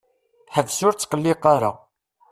[0.55, 1.71] Ḥbes ur tqelliq ara.